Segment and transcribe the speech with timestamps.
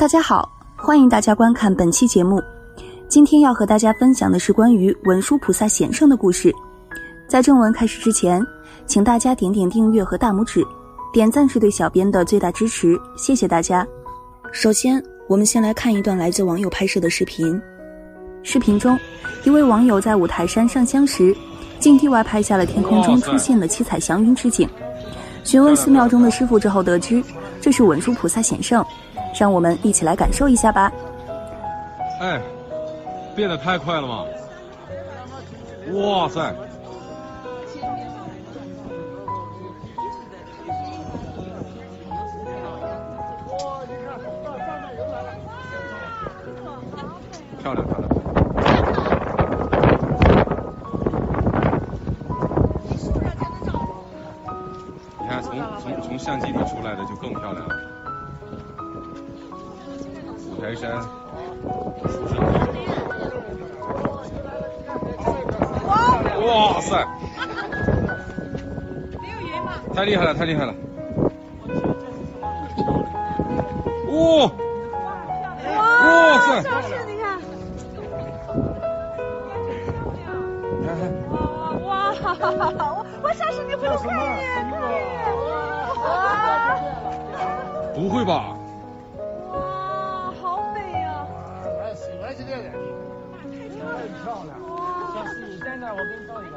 [0.00, 2.42] 大家好，欢迎大家观看本期节目。
[3.06, 6.50] 今天要和大家分享的是关于文殊菩萨显圣的故事。
[7.28, 8.42] 在正文开始之前，
[8.86, 10.66] 请大家点点订阅和大拇指，
[11.12, 13.86] 点赞是对小编的最大支持，谢谢大家。
[14.52, 17.60] 首先，我们先来看一段来自网友拍摄的视频。
[18.42, 18.98] 视频中，
[19.44, 21.36] 一位网友在五台山上香时，
[21.78, 24.66] 近地外拍下了天空中出现的七彩祥云之景。
[25.44, 27.22] 询问寺庙中的师傅之后，得知
[27.60, 28.82] 这是文殊菩萨显圣。
[29.38, 30.92] 让我们一起来感受一下吧。
[32.20, 32.40] 哎，
[33.34, 34.24] 变得太快了吗？
[35.94, 36.54] 哇塞！
[47.62, 48.08] 漂亮漂亮！
[55.20, 57.89] 你看，从从从相机里出来的就更漂亮了。
[60.70, 60.88] 台山，
[66.46, 67.04] 哇塞！
[69.92, 70.72] 太厉害了，太厉害了！
[74.12, 74.46] 哇！
[75.76, 76.62] 哇塞！
[81.82, 82.72] 哇哈哈哈！
[82.78, 84.72] 我我上去你不用看你，
[85.98, 86.08] 哇
[87.92, 88.56] 不会吧？
[94.10, 94.54] 太漂亮了。
[95.14, 96.56] 像是你现在，我给你照一个。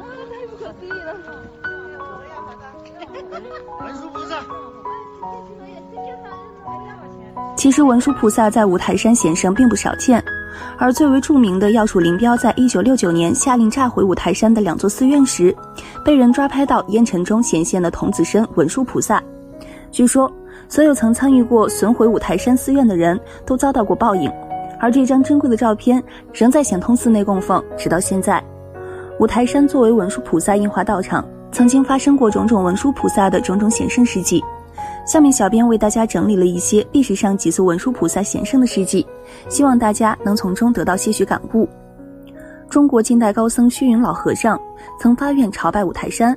[0.00, 1.14] 哇，太不可思议了！
[3.80, 4.42] 文殊菩萨。
[7.56, 10.22] 其实文殊菩萨在五台山显圣并不少见，
[10.78, 15.54] 而最为著名的要数林彪在一九六九年下令炸毁五台山的两座寺院时，
[16.04, 19.22] 被人抓拍到烟尘中显现的童子身文殊菩萨。
[19.92, 20.30] 据说，
[20.68, 24.28] 所有曾参与过损毁五台山寺院的人都遭到过报应，
[24.82, 26.02] 而这张珍贵的照片
[26.34, 28.42] 仍在显通寺内供奉，直到现在。
[29.20, 34.42] 五台山作为文殊菩萨应化道场，曾经发生过种种文殊菩萨的种种显圣事迹。
[35.06, 39.06] 下面小编为大家整理了一些历史上几次文殊菩萨显圣的事迹，
[39.48, 41.68] 希望大家能从中得到些许感悟。
[42.68, 44.60] 中国近代高僧虚云老和尚
[44.98, 46.36] 曾发愿朝拜五台山，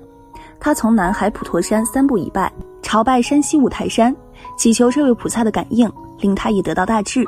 [0.60, 2.54] 他从南海普陀山三步一拜，
[2.84, 4.16] 朝拜山西五台山，
[4.56, 7.26] 祈求这位菩萨的感应，令他也得到大智。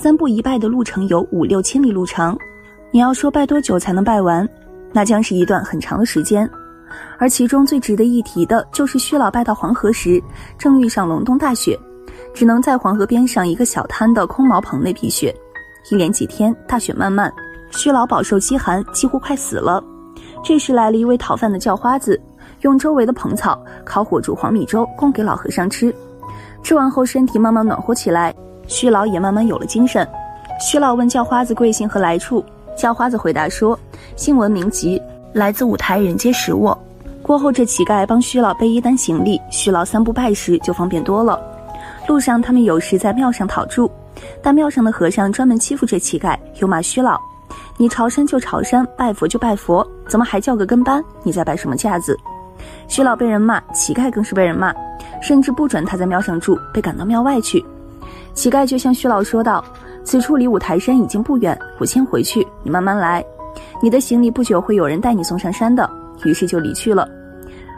[0.00, 2.38] 三步一拜的路程有五六千里路长，
[2.92, 4.48] 你要说拜多久才能拜完，
[4.92, 6.48] 那将是一段很长的时间。
[7.18, 10.22] 而其中最值得一提的就是虚老拜到黄河时，
[10.56, 11.76] 正遇上隆冬大雪，
[12.32, 15.34] 只能在黄河边上一个小摊的空茅棚内避雪。
[15.90, 17.32] 一连几天大雪漫漫，
[17.72, 19.82] 虚老饱受饥寒，几乎快死了。
[20.44, 22.20] 这时来了一位讨饭的叫花子，
[22.60, 25.92] 用周围的蓬草烤火煮黄米粥供给老和尚吃。
[26.62, 28.32] 吃完后身体慢慢暖和起来，
[28.68, 30.06] 虚老也慢慢有了精神。
[30.60, 32.44] 虚老问叫花子贵姓和来处，
[32.76, 33.76] 叫花子回答说
[34.14, 35.02] ：“姓文名吉。”
[35.34, 36.76] 来自五台人皆识我。
[37.22, 41.38] 过后，这乞丐帮虚老背一担行李，虚老三步拜时就方便多了。
[42.06, 43.90] 路上，他们有时在庙上讨住，
[44.42, 47.20] 但庙上的和尚专门欺负这乞丐，又骂虚老
[47.76, 51.04] ：“你朝山就朝山，拜佛就拜佛，怎么还叫个跟班？
[51.22, 52.18] 你在摆什么架子？”
[52.88, 54.72] 虚老被人骂，乞丐更是被人骂，
[55.20, 57.62] 甚至不准他在庙上住，被赶到庙外去。
[58.34, 59.64] 乞丐就向虚老说道
[60.04, 63.24] ：“此处离五台山已经不远，我先回去，你慢慢来。”
[63.82, 65.88] 你的行李不久会有人带你送上山的，
[66.24, 67.08] 于是就离去了。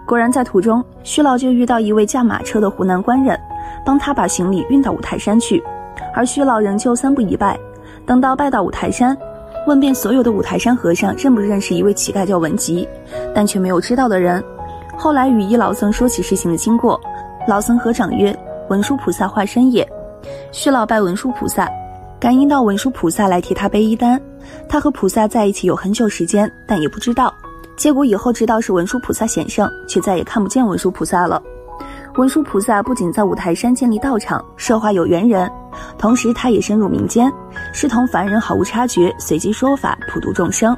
[0.07, 3.39] 果然在途中，虚老就遇到一位驾马车的湖南官人，
[3.85, 5.63] 帮他把行李运到五台山去。
[6.15, 7.59] 而虚老仍旧三步一拜，
[8.05, 9.17] 等到拜到五台山，
[9.67, 12.89] 问遍所有的五台山和尚认不认识一位乞丐叫文吉，
[13.35, 14.43] 但却没有知道的人。
[14.97, 17.01] 后来与一老僧说起事情的经过，
[17.47, 18.37] 老僧合掌曰
[18.69, 19.87] ：“文殊菩萨化身也。”
[20.53, 21.69] 虚老拜文殊菩萨。
[22.19, 24.21] 感应到文殊菩萨来替他背衣单，
[24.69, 27.33] 他和菩萨在一起有很久时间，但也不知道。
[27.79, 31.43] 结果以后知道是文殊菩萨显圣，却再也看不见文殊菩萨了。
[32.19, 35.51] 文殊菩萨不仅在五台山建立道场，设化有缘人，
[35.97, 37.33] 同时他也深入民间，
[37.73, 40.77] 是同凡人毫无差觉，随机说法，普度众生。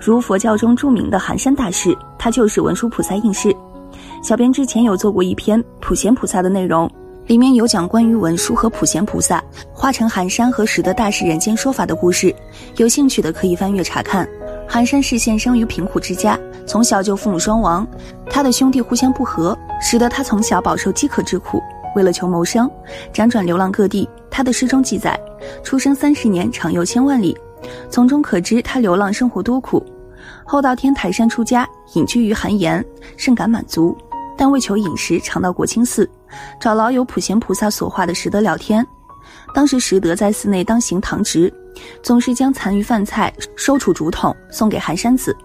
[0.00, 3.54] 如佛教中著名的寒山大师，他就是文殊菩萨应试。
[4.24, 6.90] 小编之前有做过一篇普贤菩萨的内容。
[7.30, 9.40] 里面有讲关于文殊和普贤菩萨
[9.72, 12.34] 化成寒山和使得大士人间说法的故事，
[12.74, 14.28] 有兴趣的可以翻阅查看。
[14.68, 16.36] 寒山是现生于贫苦之家，
[16.66, 17.86] 从小就父母双亡，
[18.28, 21.62] 他的兄弟互相不和，使得他从小饱受饥渴之苦。
[21.94, 22.68] 为了求谋生，
[23.14, 24.08] 辗转流浪各地。
[24.28, 25.16] 他的诗中记载，
[25.62, 27.38] 出生三十年，长游千万里，
[27.88, 29.80] 从中可知他流浪生活多苦。
[30.44, 32.84] 后到天台山出家，隐居于寒岩，
[33.16, 33.96] 甚感满足。
[34.40, 36.08] 但为求饮食，常到国清寺，
[36.58, 38.84] 找老友普贤菩萨所画的石德聊天。
[39.54, 41.52] 当时石德在寺内当行堂职，
[42.02, 45.36] 总是将残余饭菜收储竹筒送给寒山子。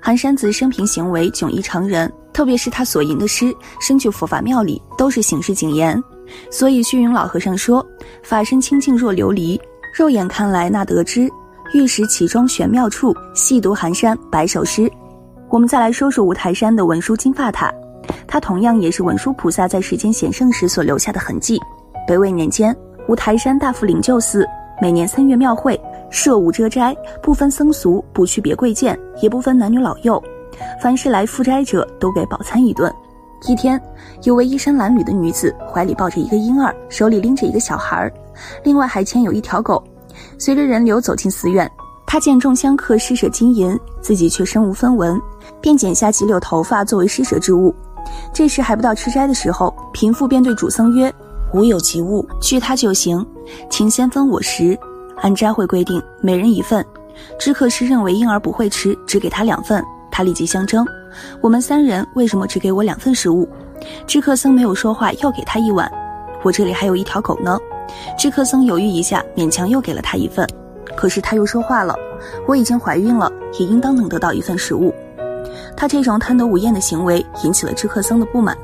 [0.00, 6.02] 寒山子生平行为迥异常人，特别是他所吟的诗，深具佛法妙理，都是行事谨严。
[6.50, 7.86] 所以虚云老和尚说
[8.24, 9.60] ：“法身清净若琉璃，
[9.94, 11.28] 肉眼看来那得知。
[11.74, 14.90] 欲识其中玄妙处，细读寒山百首诗。”
[15.52, 17.70] 我们再来说说五台山的文殊金发塔，
[18.26, 21.60] 它同样也是文殊菩萨在世间显圣时所留下的痕迹。
[22.06, 22.74] 北魏年间，
[23.08, 24.46] 五台山大福灵鹫寺
[24.80, 25.80] 每年三月庙会。
[26.10, 30.18] 设五遮斋，不分僧俗，不区别贵贱，也不分男女老幼，
[30.82, 32.90] 凡是来赴斋者都给饱餐一顿。
[33.46, 33.78] 一天，
[34.22, 38.10] 有位衣衫褴褛的女子，怀里抱着一个婴儿，手里拎着一个小孩儿，
[38.64, 39.84] 另外还牵有一条狗。
[40.38, 41.70] 随着人流走进寺院，
[42.06, 45.20] 她见众香客施舍金银，自己却身无分文，
[45.60, 47.74] 便剪下几绺头发作为施舍之物。
[48.32, 51.12] 这时还不到吃斋的时候，贫妇便对主僧曰
[51.52, 53.24] ：“无有及物，据他就行，
[53.70, 54.78] 请先分我食。”
[55.20, 56.84] 按斋会规定，每人一份。
[57.38, 59.84] 知客师认为婴儿不会吃，只给他两份。
[60.10, 60.86] 他立即相争
[61.42, 63.48] ：“我们三人为什么只给我两份食物？”
[64.06, 65.90] 知客僧没有说话，又给他一碗。
[66.44, 67.58] 我这里还有一条狗呢。
[68.16, 70.46] 知客僧犹豫一下，勉强又给了他一份。
[70.96, 71.94] 可是他又说话了
[72.46, 74.94] ：“我已经怀孕了，也应当能得到一份食物。”
[75.78, 78.58] 他这种贪得无厌的行为引起了知客僧的不满。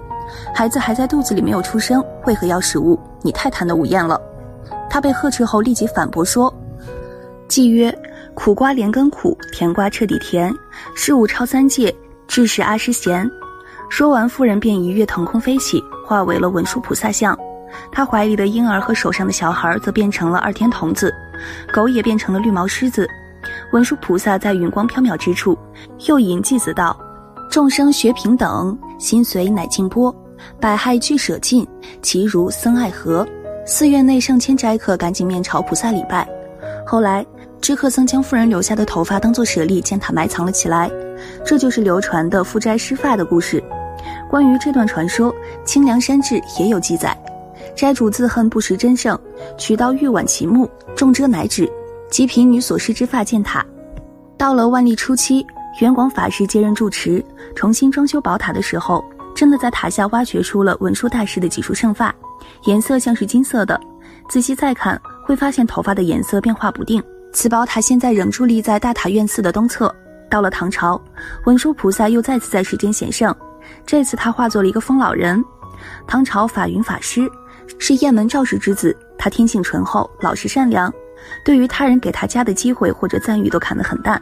[0.52, 2.98] 孩子还在肚子里没有出生，为何要食物？
[3.22, 4.20] 你太贪得无厌了。
[4.90, 6.52] 他被呵斥后，立即反驳说
[7.46, 7.96] ：“既曰
[8.34, 10.52] 苦瓜连根苦，甜瓜彻底甜，
[10.96, 11.94] 事物超三界，
[12.26, 13.30] 致使阿诗贤。”
[13.88, 17.38] 说完，妇人便一跃腾空飞起，化为了文殊菩萨像。
[17.92, 21.14] 他怀里的婴儿和手上的小孩则变成了二天童子，
[21.72, 23.08] 狗也变成了绿毛狮子。
[23.72, 25.56] 文殊菩萨在云光缥缈之处，
[26.06, 26.96] 又引偈子道
[27.50, 30.14] ：“众生学平等，心随乃静波，
[30.60, 31.66] 百害俱舍尽，
[32.02, 33.26] 其如僧爱何？”
[33.66, 36.28] 寺院内上千斋客赶紧面朝菩萨礼拜。
[36.86, 37.24] 后来，
[37.60, 40.90] 知客僧将夫人留下的头发当作舍利，将它埋藏了起来。
[41.46, 43.62] 这就是流传的富斋施发的故事。
[44.28, 45.32] 关于这段传说，
[45.64, 47.16] 《清凉山志》也有记载：
[47.74, 49.18] 斋主自恨不识真圣，
[49.56, 51.70] 取刀欲挽其目，重遮乃止，
[52.10, 53.64] 即贫女所施之发建塔。
[54.36, 55.46] 到了万历初期，
[55.80, 57.24] 圆广法师接任住持，
[57.56, 59.04] 重新装修宝塔的时候，
[59.34, 62.14] 真的在塔下挖掘出了文殊大师的几束圣发。
[62.64, 63.78] 颜色像是金色的，
[64.28, 67.02] 仔细再看会发现头发的颜色变化不定。
[67.32, 69.92] 此宝塔现在仍伫立在大塔院寺的东侧。
[70.30, 71.00] 到了唐朝，
[71.44, 73.34] 文殊菩萨又再次在世间显圣，
[73.84, 75.44] 这次他化作了一个疯老人。
[76.06, 77.28] 唐朝法云法师
[77.78, 80.92] 是雁门赵氏之子，他天性醇厚，老实善良，
[81.44, 84.20] 对于他人给他加的机会或者赞誉都看得很淡。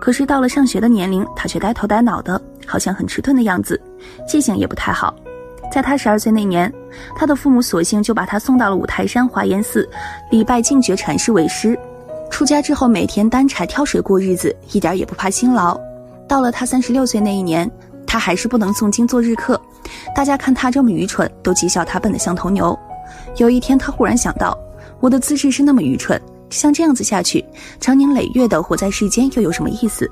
[0.00, 3.80] 可是到了上学的年龄，他却呆头呆脑的，好像很迟钝的样子，
[4.26, 5.14] 记性也不太好。
[5.72, 6.72] 在他十二岁那年，
[7.16, 9.88] 他的父母索性就把他送到了五台山华严寺，
[10.30, 11.78] 礼拜净觉禅师为师。
[12.30, 15.78] 出家之后，每天担柴挑水过日子，一点也不怕辛劳。
[16.28, 17.70] 到了他三十六岁那一年，
[18.06, 19.60] 他还是不能诵经做日课。
[20.14, 22.76] 大家看他这么愚蠢，都讥笑他笨得像头牛。
[23.36, 24.56] 有一天，他忽然想到，
[25.00, 26.20] 我的资质是那么愚蠢，
[26.50, 27.44] 像这样子下去，
[27.80, 30.10] 长年累月的活在世间又有什么意思？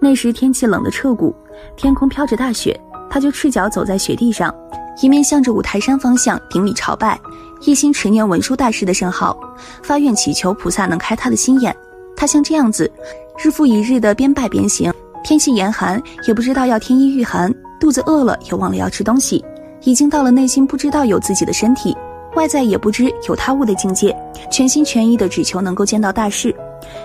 [0.00, 1.34] 那时天气冷得彻骨，
[1.76, 2.78] 天空飘着大雪。
[3.10, 4.52] 他就赤脚走在雪地上，
[5.00, 7.20] 一面向着五台山方向顶礼朝拜，
[7.60, 9.38] 一心持念文殊大师的圣号，
[9.84, 11.74] 发愿祈求菩萨能开他的心眼。
[12.16, 12.90] 他像这样子，
[13.38, 19.44] 日复一日的边拜边行，天气严寒也不知道要添衣御寒，肚子饿了也忘了要吃东西，
[19.84, 21.96] 已经到了内心不知道有自己的身体，
[22.34, 24.14] 外在也不知有他物的境界，
[24.50, 26.54] 全心全意的只求能够见到大士。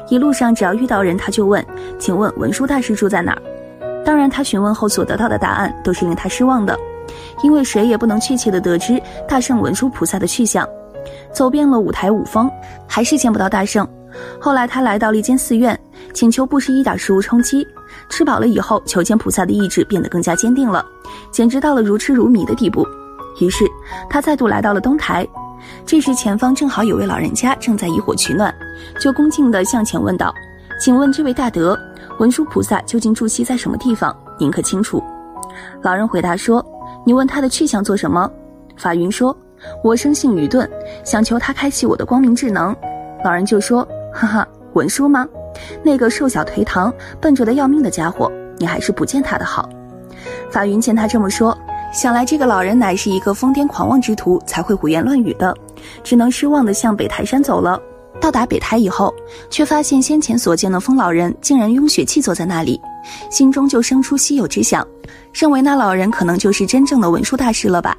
[0.09, 1.63] 一路上只要遇到人，他就问
[1.99, 3.41] ：“请问文殊大师住在哪儿？”
[4.03, 6.77] 当然，他询问后所得到的答案都是令他失望的，
[7.43, 10.67] 因为谁也不能确切的得知大圣文殊菩萨的去向。
[11.31, 12.49] 走遍了五台五峰，
[12.87, 13.87] 还是见不到大圣。
[14.39, 15.79] 后来他来到了一间寺院，
[16.13, 17.65] 请求布施一点食物充饥。
[18.09, 20.83] 吃饱了以后，求见菩萨的意志变得更加坚定了，
[21.31, 22.85] 简直到了如痴如迷的地步。
[23.39, 23.65] 于是
[24.09, 25.27] 他再度来到了东台，
[25.85, 28.53] 这时前方正好有位老人家正在以火取暖，
[28.99, 30.33] 就恭敬地向前问道
[30.79, 31.77] ：“请问这位大德？”
[32.19, 34.15] 文殊菩萨究竟住息在什么地方？
[34.37, 35.01] 您可清楚？
[35.81, 36.65] 老人回答说
[37.05, 38.29] ：“你问他的去向做什么？”
[38.75, 39.35] 法云说
[39.83, 40.69] ：“我生性愚钝，
[41.05, 42.75] 想求他开启我的光明智能。”
[43.23, 45.25] 老人就说：“哈哈，文殊吗？
[45.81, 49.69] 那个瘦小颓唐、笨拙的要命的家伙，你还是不见他的好。”
[50.51, 51.57] 法云见他这么说，
[51.91, 55.55] 想来这个老人乃是一个疯癫狂妄之徒，才会胡言乱语的，
[56.03, 57.81] 只能失望地向北台山走了。
[58.21, 59.13] 到达北台以后，
[59.49, 62.79] 却发现先前所见的疯老人竟然拥血气坐在那里，
[63.31, 64.85] 心中就生出稀有之想，
[65.33, 67.97] 认为那老人可能就是真正的文殊大师了吧。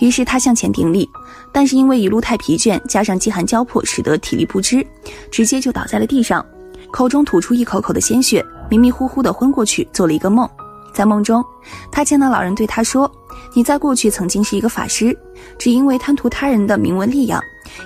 [0.00, 1.08] 于是他向前顶礼，
[1.52, 4.86] 但是因为一路太疲倦，加上饥寒交迫，使得体力不支，
[5.30, 6.44] 直接就倒在了地上，
[6.90, 10.48] 口中吐出一口口的鲜血，迷迷糊糊的昏过去，做了一个梦。
[10.94, 11.44] 在梦中，
[11.92, 13.10] 他见到老人对他说
[13.54, 15.16] ：“你在过去曾经是一个法师，
[15.58, 17.42] 只因为贪图他人的名闻利养，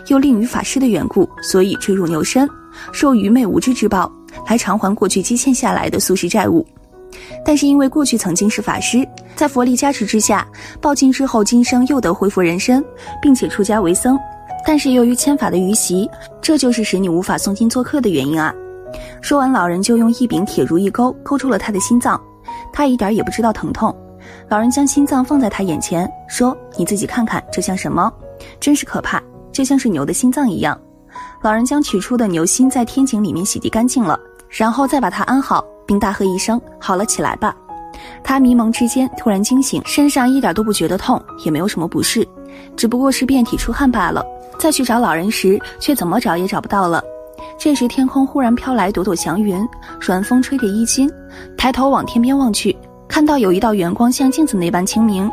[0.08, 2.48] 又吝于法师的缘故，所以坠入牛身，
[2.92, 4.10] 受愚昧无知之报，
[4.48, 6.66] 来偿还过去积欠下来的俗世债务。
[7.44, 10.46] 但是因为过去曾经是法师。”在佛力加持之下，
[10.80, 12.84] 报尽之后，今生又得恢复人身，
[13.20, 14.16] 并且出家为僧。
[14.64, 16.08] 但是由于签法的余习，
[16.40, 18.54] 这就是使你无法诵经做客的原因啊！
[19.22, 22.20] 说完，老人就用一柄铁如意钩勾住了他的心脏，
[22.72, 23.92] 他一点也不知道疼痛。
[24.48, 28.12] 老人将心脏放在他眼前，说：“你自己看看，这像什么？
[28.60, 29.22] 真是可怕，
[29.52, 30.78] 就像是牛的心脏一样。”
[31.42, 37.54] 老人将取出的牛心在天井里面洗涤干净了，然后再把它安好，并大喝一声：“好了，起来吧。”
[38.24, 42.26] 他迷蒙之间突然惊醒，身上一点都不觉得痛，也没有什么不适，
[42.76, 44.24] 只不过是遍体出汗罢了。
[44.58, 47.02] 再去找老人时，却怎么找也找不到了。
[47.58, 49.68] 这时天空忽然飘来朵朵祥云，
[50.00, 51.10] 软风吹着衣襟，
[51.56, 52.76] 抬头往天边望去，
[53.12, 55.30] 看到有一道圆光像镜子那般清明。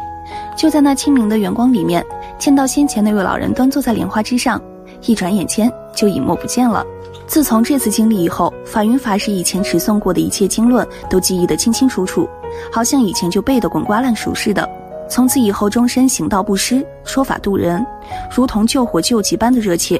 [0.54, 2.06] 就在那清明的圆光里面，
[2.38, 4.62] 见到先前那位老人端坐在莲花之上，
[5.06, 6.86] 一转眼间就隐没不见了。
[7.26, 12.28] 自从这次经历以后，法云法师以前持诵过的一切经论都记忆得清清楚楚。
[12.70, 14.70] 好像以前就背得滚瓜烂熟似的，
[15.10, 17.84] 从此以后终身行道布施，说法度人，
[18.30, 20.00] 如同救火救急般的热切。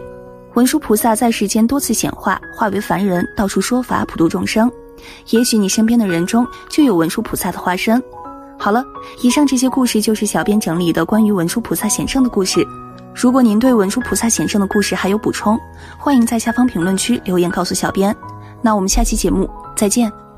[0.56, 4.70] 文殊菩萨在世间多次显化，化为凡人，到处说法普度众生。
[5.30, 8.02] 也许你身边的人中就有文殊菩萨的化身。
[8.58, 8.84] 好了，
[9.22, 12.66] 以上这些故事就是小编整理的关于文殊菩萨显圣的故事。
[13.16, 15.60] 如果您对文殊菩萨显圣的故事还有补充，
[15.98, 18.16] 欢迎在下方评论区留言告诉小编。
[18.62, 20.29] 那我们下期节目再见。